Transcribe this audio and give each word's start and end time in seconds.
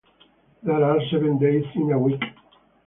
There 0.63 0.83
are 0.83 0.99
seven 1.11 1.37
days 1.37 1.63
in 1.75 1.91
a 1.91 1.99
week. 1.99 2.23